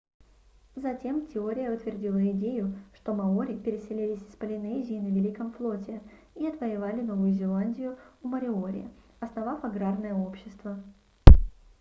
[0.75, 6.01] затем теория утвердила идею что маори переселились из полинезии на великом флоте
[6.33, 10.81] и отвоевали новую зеландию у мориори основав аграрное общество